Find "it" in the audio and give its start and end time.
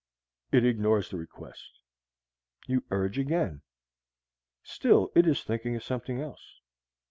0.51-0.65, 5.13-5.27